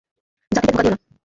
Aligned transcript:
জাতিকে 0.51 0.71
ধোঁকা 0.71 0.83
দিও 0.83 0.91
না। 0.91 0.97